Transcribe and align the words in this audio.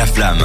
La 0.00 0.06
flamme. 0.06 0.42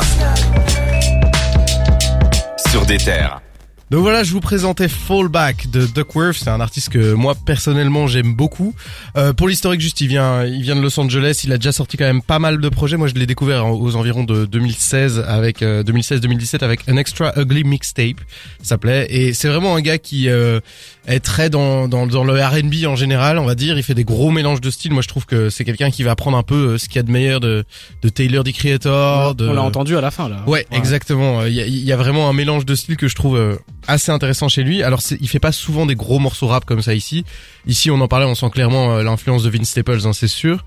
Sur 2.58 2.86
des 2.86 2.98
terres. 2.98 3.45
Donc 3.92 4.02
voilà, 4.02 4.24
je 4.24 4.32
vous 4.32 4.40
présentais 4.40 4.88
Fallback 4.88 5.70
de 5.70 5.86
Duckworth. 5.86 6.38
C'est 6.40 6.50
un 6.50 6.60
artiste 6.60 6.90
que 6.90 7.14
moi 7.14 7.36
personnellement 7.36 8.08
j'aime 8.08 8.34
beaucoup. 8.34 8.74
Euh, 9.16 9.32
pour 9.32 9.48
l'historique 9.48 9.80
juste, 9.80 10.02
il 10.02 10.08
vient, 10.08 10.44
il 10.44 10.64
vient 10.64 10.76
de 10.76 10.82
Los 10.82 11.00
Angeles. 11.00 11.42
Il 11.44 11.54
a 11.54 11.58
déjà 11.58 11.72
sorti 11.72 11.96
quand 11.96 12.06
même 12.06 12.24
pas 12.24 12.40
mal 12.40 12.60
de 12.60 12.70
projets. 12.70 12.98
Moi, 12.98 13.08
je 13.08 13.14
l'ai 13.14 13.28
découvert 13.28 13.68
aux 13.68 13.96
environs 13.96 14.24
de 14.24 14.46
2016 14.46 15.24
avec 15.28 15.62
2016-2017 15.62 16.64
euh, 16.64 16.66
avec 16.66 16.90
un 16.90 16.98
extra 16.98 17.32
ugly 17.38 17.64
mixtape, 17.64 18.18
ça 18.60 18.70
s'appelait. 18.70 19.06
Et 19.12 19.36
c'est 19.36 19.50
vraiment 19.50 19.76
un 19.76 19.82
gars 19.82 20.00
qui 20.00 20.30
euh, 20.30 20.60
est 21.06 21.20
très 21.20 21.52
dans, 21.52 21.88
dans, 21.88 22.08
dans 22.08 22.24
le 22.24 22.34
R&B 22.44 22.88
en 22.88 22.96
général, 22.96 23.38
on 23.38 23.46
va 23.46 23.54
dire. 23.54 23.78
Il 23.78 23.84
fait 23.84 23.94
des 23.94 24.04
gros 24.04 24.32
mélanges 24.32 24.62
de 24.62 24.72
styles. 24.72 24.94
Moi, 24.94 25.04
je 25.04 25.10
trouve 25.10 25.28
que 25.28 25.52
c'est 25.52 25.64
quelqu'un 25.64 25.92
qui 25.92 26.02
va 26.02 26.16
prendre 26.16 26.38
un 26.40 26.44
peu 26.44 26.70
euh, 26.70 26.78
ce 26.80 26.88
qu'il 26.88 26.96
y 26.96 27.00
a 27.00 27.04
de 27.04 27.12
meilleur 27.12 27.40
de, 27.40 27.66
de 28.02 28.10
Taylor, 28.10 28.44
the 28.44 28.52
Creator. 28.52 29.36
De... 29.36 29.48
On 29.48 29.54
l'a 29.54 29.62
entendu 29.62 29.96
à 29.96 30.02
la 30.02 30.10
fin 30.10 30.28
là. 30.28 30.44
Ouais, 30.48 30.66
exactement. 30.72 31.46
Il 31.46 31.54
y, 31.54 31.62
a, 31.62 31.68
il 31.68 31.84
y 31.84 31.92
a 31.92 31.98
vraiment 31.98 32.28
un 32.28 32.34
mélange 32.34 32.66
de 32.66 32.74
styles 32.74 32.98
que 32.98 33.08
je 33.08 33.14
trouve 33.14 33.60
assez 33.88 34.12
intéressant 34.12 34.50
chez 34.50 34.64
lui. 34.64 34.84
Alors 34.84 35.02
il 35.20 35.28
fait 35.28 35.40
pas 35.40 35.52
souvent 35.52 35.86
des 35.86 35.96
gros 35.96 36.20
morceaux 36.20 36.48
rap 36.48 36.66
comme 36.66 36.82
ça 36.82 36.94
ici. 36.94 37.26
Ici 37.68 37.92
on 37.92 38.00
en 38.02 38.08
parlait, 38.08 38.26
on 38.26 38.36
sent 38.36 38.50
clairement 38.52 38.96
euh, 38.96 39.04
l'influence 39.04 39.44
de 39.44 39.50
Vince 39.50 39.70
Staples, 39.70 40.00
hein, 40.06 40.14
c'est 40.14 40.28
sûr. 40.28 40.66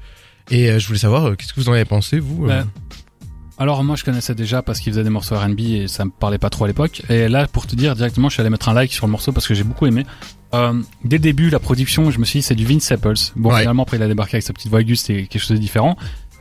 Et 0.51 0.71
euh, 0.71 0.79
je 0.79 0.87
voulais 0.87 0.99
savoir, 0.99 1.29
euh, 1.29 1.35
qu'est-ce 1.35 1.53
que 1.53 1.61
vous 1.61 1.69
en 1.69 1.73
avez 1.73 1.85
pensé 1.85 2.19
vous 2.19 2.47
ben, 2.47 2.67
Alors 3.59 3.83
moi 3.85 3.97
je 3.97 4.05
connaissais 4.05 4.35
déjà 4.35 4.63
parce 4.63 4.81
qu'il 4.81 4.93
faisait 4.93 5.05
des 5.05 5.11
morceaux 5.11 5.37
R&B 5.37 5.61
et 5.61 5.89
ça 5.89 6.05
me 6.05 6.11
parlait 6.11 6.39
pas 6.39 6.51
trop 6.51 6.65
à 6.65 6.69
l'époque. 6.69 7.03
Et 7.09 7.29
là 7.29 7.47
pour 7.47 7.67
te 7.67 7.77
dire 7.77 7.95
directement, 7.95 8.29
je 8.29 8.35
suis 8.35 8.41
allé 8.41 8.51
mettre 8.51 8.69
un 8.69 8.75
like 8.75 8.93
sur 8.93 9.07
le 9.07 9.13
morceau 9.13 9.33
parce 9.33 9.47
que 9.47 9.55
j'ai 9.55 9.65
beaucoup 9.65 9.87
aimé. 9.87 10.05
dès 10.53 11.17
le 11.17 11.23
début, 11.23 11.51
la 11.51 11.59
production, 11.59 12.11
je 12.11 12.19
me 12.19 12.25
suis 12.25 12.41
dit 12.41 12.43
c'est 12.43 12.55
du 12.55 12.65
Vince 12.65 12.85
Staples. 12.85 13.33
Bon, 13.37 13.51
finalement 13.51 13.83
après 13.83 13.97
il 13.97 14.03
a 14.03 14.09
débarqué 14.09 14.37
avec 14.37 14.45
sa 14.45 14.53
petite 14.53 14.71
voix 14.71 14.81
aiguë, 14.81 14.97
c'était 14.97 15.27
quelque 15.27 15.43
chose 15.43 15.57
de 15.57 15.63
différent. 15.63 15.97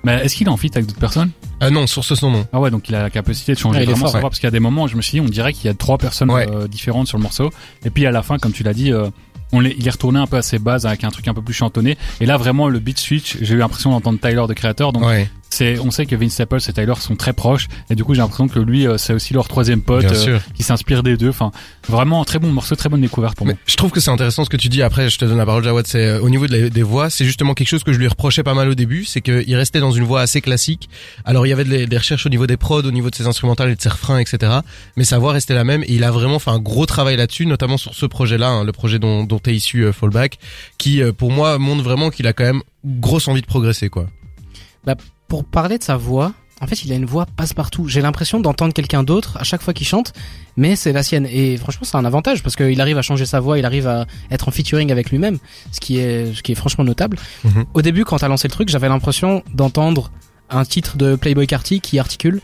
Mais 0.07 0.25
est-ce 0.25 0.35
qu'il 0.35 0.47
est 0.47 0.49
en 0.49 0.57
fit 0.57 0.71
avec 0.73 0.85
d'autres 0.85 0.99
personnes? 0.99 1.31
Ah 1.59 1.69
non, 1.69 1.87
sur 1.87 2.03
ce 2.03 2.15
son 2.15 2.31
non. 2.31 2.47
Ah 2.53 2.59
ouais, 2.59 2.71
donc 2.71 2.87
il 2.89 2.95
a 2.95 3.01
la 3.01 3.09
capacité 3.09 3.53
de 3.53 3.57
changer 3.59 3.83
vraiment 3.83 4.07
fort, 4.07 4.21
parce 4.21 4.39
qu'il 4.39 4.45
y 4.45 4.47
a 4.47 4.51
des 4.51 4.59
moments 4.59 4.83
où 4.83 4.87
je 4.87 4.95
me 4.95 5.01
suis 5.01 5.19
dit, 5.19 5.21
on 5.21 5.29
dirait 5.29 5.53
qu'il 5.53 5.65
y 5.65 5.69
a 5.69 5.73
trois 5.73 5.97
personnes 5.97 6.31
euh, 6.31 6.67
différentes 6.67 7.07
sur 7.07 7.17
le 7.17 7.23
morceau. 7.23 7.51
Et 7.85 7.89
puis 7.89 8.05
à 8.05 8.11
la 8.11 8.23
fin, 8.23 8.37
comme 8.37 8.51
tu 8.51 8.63
l'as 8.63 8.73
dit, 8.73 8.91
euh, 8.91 9.09
on 9.51 9.61
il 9.61 9.87
est 9.87 9.91
retourné 9.91 10.19
un 10.19 10.27
peu 10.27 10.37
à 10.37 10.41
ses 10.41 10.59
bases 10.59 10.85
avec 10.85 11.03
un 11.03 11.09
truc 11.09 11.27
un 11.27 11.33
peu 11.33 11.41
plus 11.41 11.53
chantonné. 11.53 11.97
Et 12.19 12.25
là 12.25 12.37
vraiment 12.37 12.67
le 12.67 12.79
beat 12.79 12.99
switch, 12.99 13.37
j'ai 13.41 13.55
eu 13.55 13.57
l'impression 13.57 13.91
d'entendre 13.91 14.19
Tyler 14.19 14.43
de 14.47 14.53
créateur. 14.53 14.93
Donc 14.93 15.03
c'est 15.57 15.79
on 15.79 15.89
sait 15.89 16.05
que 16.05 16.15
Vince 16.15 16.33
Staples 16.33 16.59
et 16.67 16.73
Tyler 16.73 16.93
sont 16.99 17.15
très 17.15 17.33
proches 17.33 17.67
et 17.89 17.95
du 17.95 18.03
coup 18.03 18.13
j'ai 18.13 18.21
l'impression 18.21 18.47
que 18.47 18.59
lui 18.59 18.85
euh, 18.85 18.97
c'est 18.97 19.13
aussi 19.13 19.33
leur 19.33 19.47
troisième 19.47 19.81
pote 19.81 20.05
euh, 20.05 20.39
qui 20.53 20.61
s'inspire 20.61 21.01
des 21.01 21.17
deux. 21.17 21.29
Enfin 21.29 21.51
vraiment 21.89 22.23
très 22.25 22.37
bon 22.37 22.51
morceau 22.51 22.75
très 22.75 22.89
bonne 22.89 23.01
découverte 23.01 23.35
pour 23.35 23.47
moi. 23.47 23.55
je 23.65 23.75
trouve 23.75 23.89
que 23.89 23.99
c'est 23.99 24.11
intéressant 24.11 24.45
ce 24.45 24.51
que 24.51 24.57
tu 24.57 24.69
dis. 24.69 24.83
Après 24.83 25.09
je 25.09 25.17
te 25.17 25.25
donne 25.25 25.37
la 25.37 25.45
parole 25.47 25.63
Jawad. 25.63 25.87
C'est 25.87 26.05
euh, 26.05 26.21
au 26.21 26.29
niveau 26.29 26.45
des 26.45 26.83
voix 26.83 27.09
c'est 27.09 27.25
justement 27.25 27.55
quelque 27.55 27.69
chose 27.69 27.83
que 27.83 27.91
je 27.91 27.97
lui 27.97 28.07
reprochais 28.07 28.43
pas 28.43 28.53
mal 28.53 28.69
au 28.69 28.75
début. 28.75 29.03
C'est 29.05 29.21
qu'il 29.21 29.55
restait 29.55 29.79
dans 29.79 29.91
une 29.91 30.03
voix 30.03 30.21
assez 30.21 30.41
classique. 30.41 30.89
Alors 31.25 31.47
il 31.47 31.49
y 31.49 31.53
avait 31.53 31.87
des, 31.87 31.97
recherches 31.97 32.27
au 32.27 32.29
niveau 32.29 32.45
des 32.45 32.57
prods 32.57 32.83
au 32.83 32.91
niveau 32.91 33.09
de 33.09 33.15
ses 33.15 33.25
instrumentales 33.25 33.71
et 33.71 33.75
de 33.75 33.81
ses 33.81 33.89
refrains 33.89 34.19
etc 34.19 34.59
mais 34.95 35.03
sa 35.03 35.17
voix 35.17 35.31
restait 35.31 35.55
la 35.55 35.63
même 35.63 35.81
et 35.83 35.93
il 35.93 36.03
a 36.03 36.11
vraiment 36.11 36.37
fait 36.37 36.51
un 36.51 36.59
gros 36.59 36.85
travail 36.85 37.17
là-dessus 37.17 37.47
notamment 37.47 37.77
sur 37.77 37.95
ce 37.95 38.05
projet 38.05 38.37
là 38.37 38.49
hein, 38.49 38.63
le 38.63 38.71
projet 38.71 38.99
dont, 38.99 39.23
dont 39.23 39.39
est 39.47 39.55
issu 39.55 39.91
Fallback 39.91 40.37
qui 40.77 41.01
pour 41.17 41.31
moi 41.31 41.57
montre 41.57 41.81
vraiment 41.81 42.11
qu'il 42.11 42.27
a 42.27 42.33
quand 42.33 42.43
même 42.43 42.61
grosse 42.85 43.27
envie 43.27 43.41
de 43.41 43.47
progresser 43.47 43.89
quoi. 43.89 44.07
Bah, 44.85 44.95
pour 45.27 45.43
parler 45.43 45.77
de 45.77 45.83
sa 45.83 45.97
voix, 45.97 46.33
en 46.59 46.67
fait, 46.67 46.83
il 46.83 46.91
a 46.91 46.95
une 46.95 47.05
voix 47.05 47.25
passe-partout. 47.25 47.87
J'ai 47.87 48.01
l'impression 48.01 48.39
d'entendre 48.39 48.73
quelqu'un 48.73 49.03
d'autre 49.03 49.37
à 49.37 49.43
chaque 49.43 49.61
fois 49.61 49.73
qu'il 49.73 49.85
chante, 49.85 50.13
mais 50.55 50.75
c'est 50.75 50.91
la 50.91 51.03
sienne. 51.03 51.27
Et 51.29 51.57
franchement, 51.57 51.83
c'est 51.83 51.97
un 51.97 52.05
avantage 52.05 52.41
parce 52.41 52.55
qu'il 52.55 52.81
arrive 52.81 52.97
à 52.97 53.03
changer 53.03 53.25
sa 53.25 53.39
voix, 53.39 53.59
il 53.59 53.65
arrive 53.65 53.87
à 53.87 54.07
être 54.31 54.47
en 54.47 54.51
featuring 54.51 54.91
avec 54.91 55.11
lui-même, 55.11 55.37
ce 55.71 55.79
qui 55.79 55.99
est, 55.99 56.33
ce 56.33 56.41
qui 56.41 56.53
est 56.53 56.55
franchement 56.55 56.83
notable. 56.83 57.17
Mhm. 57.43 57.65
Au 57.73 57.81
début, 57.81 58.05
quand 58.05 58.17
t'as 58.17 58.27
lancé 58.27 58.47
le 58.47 58.53
truc, 58.53 58.69
j'avais 58.69 58.89
l'impression 58.89 59.43
d'entendre 59.53 60.11
un 60.49 60.65
titre 60.65 60.97
de 60.97 61.15
Playboy 61.15 61.45
Carty 61.45 61.79
qui 61.79 61.99
articule, 61.99 62.41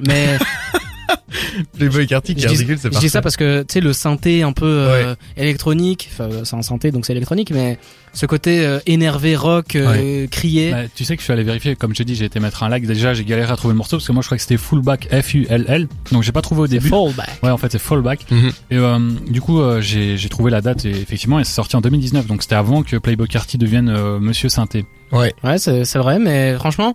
mais 0.00 0.38
Playboy 1.76 2.06
Carty 2.06 2.34
qui 2.34 2.46
articule, 2.46 2.78
c'est 2.78 2.92
Je 2.92 2.98
dis 2.98 3.08
ça 3.08 3.22
parce 3.22 3.36
que 3.36 3.62
tu 3.62 3.74
sais 3.74 3.80
le 3.80 3.92
synthé 3.92 4.42
un 4.42 4.52
peu 4.52 4.66
euh, 4.66 5.14
électronique, 5.36 6.08
enfin 6.12 6.28
c'est 6.44 6.56
un 6.56 6.62
synthé 6.62 6.90
donc 6.90 7.06
c'est 7.06 7.12
électronique, 7.12 7.50
mais 7.50 7.78
ce 8.12 8.26
côté 8.26 8.64
euh, 8.64 8.78
énervé 8.86 9.36
rock 9.36 9.74
euh, 9.74 10.26
crié. 10.26 10.70
Bah, 10.70 10.82
tu 10.94 11.04
sais 11.04 11.16
que 11.16 11.22
je 11.22 11.24
suis 11.24 11.32
allé 11.32 11.42
vérifier 11.42 11.76
comme 11.76 11.92
je 11.92 11.98
t'ai 11.98 12.04
dit 12.04 12.14
j'ai 12.14 12.26
été 12.26 12.40
mettre 12.40 12.62
un 12.62 12.68
like 12.68 12.86
déjà 12.86 13.14
j'ai 13.14 13.24
galéré 13.24 13.50
à 13.52 13.56
trouver 13.56 13.72
le 13.72 13.78
morceau 13.78 13.96
parce 13.96 14.06
que 14.06 14.12
moi 14.12 14.22
je 14.22 14.28
crois 14.28 14.36
que 14.36 14.42
c'était 14.42 14.58
fullback 14.58 15.08
F 15.10 15.34
U 15.34 15.46
L 15.48 15.64
L. 15.68 15.88
Donc 16.10 16.22
j'ai 16.22 16.32
pas 16.32 16.42
trouvé 16.42 16.62
au 16.62 16.66
début. 16.66 16.88
Fullback. 16.88 17.30
Ouais 17.42 17.50
en 17.50 17.56
fait 17.56 17.72
c'est 17.72 17.78
fullback. 17.78 18.30
Mhm. 18.30 18.50
et 18.70 18.76
euh, 18.76 18.98
du 19.28 19.40
coup 19.40 19.60
j'ai 19.80 20.16
j'ai 20.16 20.28
trouvé 20.28 20.50
la 20.50 20.60
date 20.60 20.84
et 20.84 20.90
effectivement 20.90 21.38
elle 21.38 21.44
s'est 21.46 21.54
sortie 21.54 21.76
en 21.76 21.80
2019 21.80 22.26
donc 22.26 22.42
c'était 22.42 22.54
avant 22.54 22.82
que 22.82 22.96
Playboy 22.96 23.28
Carty 23.28 23.58
devienne 23.58 23.90
Monsieur 24.18 24.48
Synthé. 24.48 24.84
Ouais. 25.10 25.34
Ouais 25.42 25.58
c'est 25.58 25.84
c'est 25.84 25.98
vrai 25.98 26.18
mais 26.18 26.54
franchement 26.54 26.94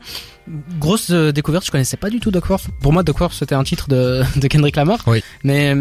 grosse 0.79 1.11
découverte 1.11 1.66
je 1.66 1.72
connaissais 1.72 1.97
pas 1.97 2.09
du 2.09 2.19
tout 2.19 2.31
Duckworth 2.31 2.67
pour 2.81 2.94
moi 2.94 3.03
Duckworth 3.03 3.34
c'était 3.34 3.55
un 3.55 3.63
titre 3.63 3.89
de 3.89 4.06
de 4.35 4.47
Kendrick 4.47 4.75
Lamar 4.75 5.00
oui. 5.07 5.22
mais 5.44 5.73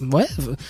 Ouais, 0.00 0.26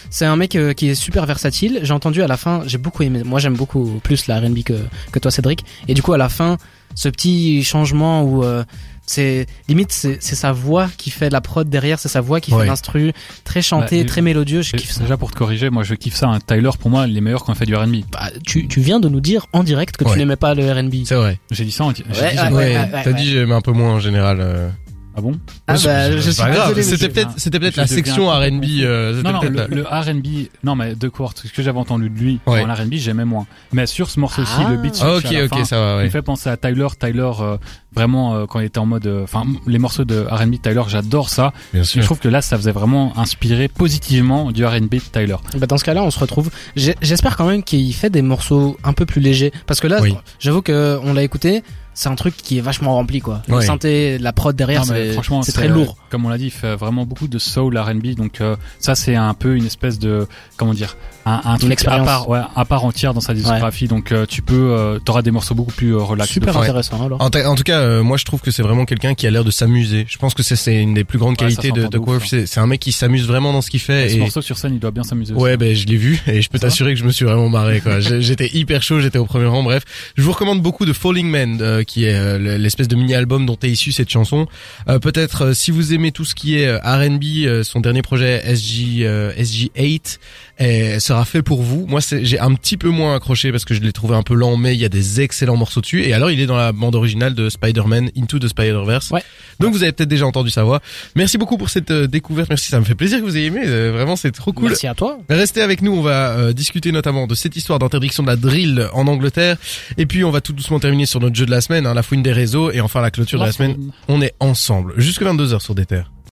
c'est 0.08 0.24
un 0.24 0.36
mec 0.36 0.56
euh, 0.56 0.72
qui 0.72 0.88
est 0.88 0.94
super 0.94 1.26
versatile. 1.26 1.80
J'ai 1.82 1.92
entendu 1.92 2.22
à 2.22 2.26
la 2.26 2.38
fin, 2.38 2.62
j'ai 2.66 2.78
beaucoup 2.78 3.02
aimé. 3.02 3.22
Moi, 3.24 3.40
j'aime 3.40 3.56
beaucoup 3.56 4.00
plus 4.02 4.26
la 4.26 4.40
R&B 4.40 4.62
que 4.64 4.74
que 5.12 5.18
toi, 5.18 5.30
Cédric. 5.30 5.64
Et 5.86 5.92
du 5.92 6.02
coup, 6.02 6.14
à 6.14 6.18
la 6.18 6.30
fin, 6.30 6.56
ce 6.94 7.10
petit 7.10 7.62
changement 7.62 8.22
où 8.22 8.42
euh, 8.42 8.64
c'est 9.04 9.46
limite 9.68 9.92
c'est 9.92 10.20
sa 10.20 10.52
voix 10.52 10.88
qui 10.96 11.10
fait 11.10 11.28
la 11.28 11.42
prod 11.42 11.68
derrière, 11.68 11.98
c'est 11.98 12.08
sa 12.08 12.22
voix 12.22 12.40
qui 12.40 12.52
fait 12.52 12.64
l'instru, 12.64 13.12
très 13.44 13.60
chanté, 13.60 14.02
bah, 14.02 14.08
très 14.08 14.22
mélodieux. 14.22 14.62
Je 14.62 14.76
kiffe 14.76 14.92
ça. 14.92 15.02
Déjà 15.02 15.18
pour 15.18 15.30
te 15.30 15.36
corriger, 15.36 15.68
moi 15.68 15.82
je 15.82 15.94
kiffe 15.94 16.14
ça. 16.14 16.28
Un 16.28 16.40
Tyler 16.40 16.70
pour 16.78 16.88
moi, 16.88 17.06
il 17.06 17.16
est 17.16 17.20
meilleur 17.20 17.44
quand 17.44 17.52
il 17.52 17.58
fait 17.58 17.66
du 17.66 17.76
R&B. 17.76 17.96
Bah, 18.10 18.30
tu 18.46 18.66
tu 18.66 18.80
viens 18.80 18.98
de 18.98 19.10
nous 19.10 19.20
dire 19.20 19.46
en 19.52 19.62
direct 19.62 19.98
que 19.98 20.04
tu 20.04 20.18
n'aimais 20.18 20.36
pas 20.36 20.54
le 20.54 20.72
R&B. 20.72 21.04
C'est 21.04 21.16
vrai. 21.16 21.38
J'ai 21.50 21.64
dit 21.64 21.72
ça. 21.72 21.86
Ouais, 21.86 22.90
T'as 23.04 23.12
dit 23.12 23.30
j'aimais 23.30 23.54
un 23.54 23.60
peu 23.60 23.72
moins 23.72 23.94
en 23.94 24.00
général. 24.00 24.38
Euh. 24.40 24.70
Ah 25.16 25.20
bon 25.20 25.32
Ah 25.66 25.74
bah, 25.84 26.12
je 26.12 26.30
suis 26.30 26.44
désolé. 26.44 26.82
C'était 26.82 27.08
peut-être, 27.08 27.30
c'était 27.36 27.58
peut-être 27.58 27.76
la 27.76 27.86
section 27.86 28.28
R&B. 28.28 28.64
Euh, 28.82 29.22
non, 29.22 29.32
non, 29.32 29.40
le, 29.42 29.66
le 29.66 29.82
R&B. 29.82 30.48
Non, 30.62 30.76
mais 30.76 30.94
de 30.94 31.08
quoi 31.08 31.30
Ce 31.34 31.50
que 31.52 31.62
j'avais 31.62 31.78
entendu 31.78 32.08
de 32.08 32.18
lui 32.18 32.40
ouais. 32.46 32.62
en 32.62 32.72
R&B, 32.72 32.94
j'aimais 32.94 33.24
moins. 33.24 33.46
Mais 33.72 33.86
sur 33.86 34.10
ce 34.10 34.20
morceau-ci, 34.20 34.52
ah. 34.58 34.70
le 34.70 34.76
beat 34.76 34.98
ah, 35.02 35.16
ok, 35.16 35.34
ok, 35.50 35.66
ça 35.66 35.78
va. 35.78 35.96
Ouais. 35.96 36.02
Il 36.02 36.06
me 36.06 36.10
fait 36.10 36.22
penser 36.22 36.48
à 36.50 36.56
Tyler. 36.56 36.86
Tyler, 36.98 37.30
euh, 37.40 37.56
vraiment, 37.92 38.34
euh, 38.34 38.46
quand 38.46 38.60
il 38.60 38.66
était 38.66 38.78
en 38.78 38.86
mode, 38.86 39.06
euh, 39.06 39.24
enfin, 39.24 39.44
les 39.66 39.78
morceaux 39.78 40.04
de 40.04 40.26
R&B 40.30 40.60
Tyler, 40.62 40.82
j'adore 40.86 41.28
ça. 41.28 41.52
Bien 41.72 41.84
sûr. 41.84 42.00
Je 42.00 42.06
trouve 42.06 42.20
que 42.20 42.28
là, 42.28 42.42
ça 42.42 42.56
faisait 42.56 42.72
vraiment 42.72 43.18
inspirer 43.18 43.68
positivement 43.68 44.52
du 44.52 44.64
R&B 44.64 44.90
de 44.90 44.98
Tyler. 44.98 45.36
Bah 45.56 45.66
dans 45.66 45.78
ce 45.78 45.84
cas-là, 45.84 46.04
on 46.04 46.10
se 46.10 46.18
retrouve. 46.18 46.50
J'espère 46.76 47.36
quand 47.36 47.46
même 47.46 47.62
qu'il 47.62 47.92
fait 47.94 48.10
des 48.10 48.22
morceaux 48.22 48.76
un 48.84 48.92
peu 48.92 49.06
plus 49.06 49.20
légers, 49.20 49.52
parce 49.66 49.80
que 49.80 49.86
là, 49.86 50.00
j'avoue 50.38 50.62
que 50.62 50.98
on 51.02 51.12
l'a 51.12 51.22
écouté 51.22 51.62
c'est 51.98 52.08
un 52.08 52.14
truc 52.14 52.36
qui 52.36 52.58
est 52.58 52.60
vachement 52.60 52.94
rempli 52.94 53.20
quoi. 53.20 53.42
Le 53.48 53.60
synthé, 53.60 54.18
la 54.18 54.32
prod 54.32 54.54
derrière, 54.54 54.84
c'est 54.84 55.52
très 55.52 55.66
lourd. 55.66 55.96
Comme 56.10 56.24
on 56.24 56.28
l'a 56.28 56.38
dit, 56.38 56.46
il 56.46 56.50
fait 56.50 56.76
vraiment 56.76 57.04
beaucoup 57.04 57.28
de 57.28 57.38
soul 57.38 57.76
R&B, 57.76 58.14
donc 58.16 58.40
euh, 58.40 58.56
ça 58.78 58.94
c'est 58.94 59.14
un 59.14 59.34
peu 59.34 59.56
une 59.56 59.66
espèce 59.66 59.98
de 59.98 60.26
comment 60.56 60.72
dire, 60.72 60.96
un, 61.26 61.42
un 61.44 61.58
truc 61.58 61.86
à 61.86 61.98
part, 61.98 62.28
ouais, 62.28 62.38
à 62.54 62.64
part 62.64 62.84
entière 62.84 63.12
dans 63.12 63.20
sa 63.20 63.34
discographie. 63.34 63.88
Donc 63.88 64.12
euh, 64.12 64.24
tu 64.26 64.40
peux, 64.40 64.70
euh, 64.70 64.98
t'auras 65.00 65.22
des 65.22 65.32
morceaux 65.32 65.54
beaucoup 65.54 65.72
plus 65.72 65.94
relax. 65.94 66.30
Super 66.30 66.56
intéressant. 66.56 67.04
Alors. 67.04 67.20
En, 67.20 67.30
tout 67.30 67.62
cas, 67.64 68.00
moi 68.00 68.16
je 68.16 68.24
trouve 68.24 68.40
que 68.40 68.52
c'est 68.52 68.62
vraiment 68.62 68.84
quelqu'un 68.84 69.14
qui 69.14 69.26
a 69.26 69.30
l'air 69.30 69.44
de 69.44 69.50
s'amuser. 69.50 70.06
Je 70.08 70.18
pense 70.18 70.34
que 70.34 70.42
c'est 70.44 70.80
une 70.80 70.94
des 70.94 71.04
plus 71.04 71.18
grandes 71.18 71.36
qualités 71.36 71.72
de, 71.72 71.88
de 71.88 71.98
hein. 71.98 72.18
C'est 72.46 72.60
un 72.60 72.66
mec 72.66 72.80
qui 72.80 72.92
s'amuse 72.92 73.26
vraiment 73.26 73.52
dans 73.52 73.60
ce 73.60 73.70
qu'il 73.70 73.80
fait. 73.80 74.06
Et, 74.06 74.10
ce 74.10 74.18
morceau 74.18 74.40
sur 74.40 74.56
scène, 74.56 74.74
il 74.74 74.80
doit 74.80 74.92
bien 74.92 75.02
s'amuser. 75.02 75.34
Ouais, 75.34 75.56
ben 75.56 75.74
je 75.74 75.86
l'ai 75.86 75.96
vu 75.96 76.22
et 76.28 76.40
je 76.42 76.48
peux 76.48 76.60
t'assurer 76.60 76.94
que 76.94 77.00
je 77.00 77.04
me 77.04 77.10
suis 77.10 77.24
vraiment 77.24 77.48
marré. 77.48 77.80
quoi. 77.80 77.98
J'étais 77.98 78.48
hyper 78.54 78.82
chaud, 78.82 79.00
j'étais 79.00 79.18
au 79.18 79.26
premier 79.26 79.46
rang. 79.46 79.64
Bref, 79.64 79.82
je 80.16 80.22
vous 80.22 80.32
recommande 80.32 80.62
beaucoup 80.62 80.86
de 80.86 80.92
Falling 80.92 81.28
Man, 81.28 81.84
qui 81.88 82.04
est 82.04 82.38
l'espèce 82.38 82.86
de 82.86 82.94
mini-album 82.94 83.46
dont 83.46 83.58
est 83.62 83.70
issue 83.70 83.90
cette 83.90 84.10
chanson. 84.10 84.46
Euh, 84.88 84.98
peut-être 85.00 85.46
euh, 85.46 85.54
si 85.54 85.72
vous 85.72 85.92
aimez 85.92 86.12
tout 86.12 86.24
ce 86.24 86.34
qui 86.34 86.58
est 86.58 86.68
euh, 86.68 86.78
R&B, 86.78 87.64
son 87.64 87.80
dernier 87.80 88.02
projet 88.02 88.40
SG 88.44 89.04
SG8 89.36 90.18
sera 90.58 91.24
fait 91.24 91.42
pour 91.42 91.62
vous. 91.62 91.86
Moi, 91.86 92.00
j'ai 92.22 92.38
un 92.38 92.54
petit 92.54 92.76
peu 92.76 92.88
moins 92.88 93.14
accroché 93.14 93.52
parce 93.52 93.64
que 93.64 93.74
je 93.74 93.80
l'ai 93.80 93.92
trouvé 93.92 94.16
un 94.16 94.22
peu 94.22 94.34
lent, 94.34 94.56
mais 94.56 94.74
il 94.74 94.80
y 94.80 94.84
a 94.84 94.88
des 94.88 95.20
excellents 95.20 95.56
morceaux 95.56 95.80
dessus. 95.80 96.02
Et 96.02 96.12
alors, 96.12 96.30
il 96.30 96.40
est 96.40 96.46
dans 96.46 96.56
la 96.56 96.72
bande 96.72 96.94
originale 96.94 97.34
de 97.34 97.48
Spider-Man 97.48 98.10
Into 98.16 98.38
the 98.38 98.48
Spider-Verse. 98.48 99.10
Ouais. 99.10 99.22
Donc, 99.60 99.72
vous 99.72 99.82
avez 99.82 99.92
peut-être 99.92 100.08
déjà 100.08 100.26
entendu 100.26 100.50
sa 100.50 100.64
voix. 100.64 100.80
Merci 101.14 101.38
beaucoup 101.38 101.58
pour 101.58 101.70
cette 101.70 101.92
découverte. 101.92 102.48
Merci, 102.48 102.68
ça 102.70 102.80
me 102.80 102.84
fait 102.84 102.94
plaisir 102.94 103.18
que 103.18 103.24
vous 103.24 103.36
ayez 103.36 103.46
aimé. 103.46 103.64
vraiment, 103.64 104.16
c'est 104.16 104.32
trop 104.32 104.52
cool. 104.52 104.68
Merci 104.68 104.86
à 104.86 104.94
toi. 104.94 105.18
Restez 105.28 105.62
avec 105.62 105.82
nous. 105.82 105.92
On 105.92 106.02
va 106.02 106.52
discuter 106.52 106.92
notamment 106.92 107.26
de 107.26 107.34
cette 107.34 107.56
histoire 107.56 107.78
d'interdiction 107.78 108.22
de 108.22 108.28
la 108.28 108.36
drill 108.36 108.88
en 108.92 109.06
Angleterre. 109.06 109.56
Et 109.96 110.06
puis, 110.06 110.24
on 110.24 110.30
va 110.30 110.40
tout 110.40 110.52
doucement 110.52 110.80
terminer 110.80 111.06
sur 111.06 111.20
notre 111.20 111.36
jeu 111.36 111.46
de 111.46 111.50
la 111.50 111.60
semaine, 111.60 111.86
hein, 111.86 111.94
la 111.94 112.02
fouine 112.02 112.22
des 112.22 112.32
réseaux 112.32 112.70
et 112.70 112.80
enfin 112.80 113.00
la 113.00 113.10
clôture 113.10 113.38
de 113.38 113.44
la 113.44 113.52
semaine. 113.52 113.76
On 114.08 114.20
est 114.20 114.34
ensemble 114.40 114.94
jusque 114.96 115.22
22h 115.22 115.60
sur 115.60 115.74
des 115.74 115.86
terres. 115.86 116.10